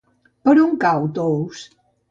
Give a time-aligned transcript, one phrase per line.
[0.49, 1.65] Per on cau Tous?